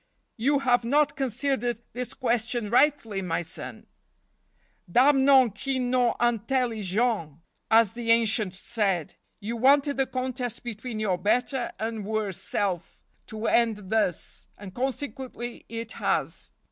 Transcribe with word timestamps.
"You 0.35 0.57
have 0.57 0.83
not 0.83 1.15
considered 1.15 1.79
this 1.93 2.15
question 2.15 2.71
rightly, 2.71 3.21
my 3.21 3.43
son. 3.43 3.85
Damnant 4.91 5.53
qui 5.61 5.77
non 5.77 6.15
intellignnt, 6.19 7.37
as 7.69 7.93
the 7.93 8.09
ancients 8.09 8.57
said. 8.57 9.13
You 9.39 9.57
wanted 9.57 9.97
the 9.97 10.07
contest 10.07 10.63
between 10.63 10.99
your 10.99 11.19
better 11.19 11.71
and 11.77 12.03
worse 12.03 12.41
self 12.41 13.03
to 13.27 13.45
end 13.45 13.91
thus, 13.91 14.47
and, 14.57 14.73
consequently, 14.73 15.65
it 15.69 15.91
has. 15.91 16.49